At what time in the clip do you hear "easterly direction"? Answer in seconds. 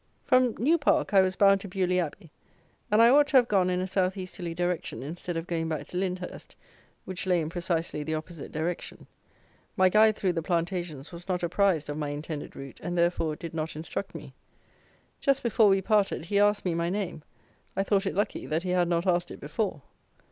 4.17-5.03